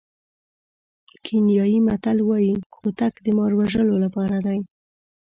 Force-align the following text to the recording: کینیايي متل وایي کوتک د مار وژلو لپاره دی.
کینیايي 1.25 1.79
متل 1.87 2.17
وایي 2.27 2.53
کوتک 2.73 3.13
د 3.25 3.27
مار 3.37 3.51
وژلو 3.59 3.95
لپاره 4.05 4.37
دی. 4.45 4.59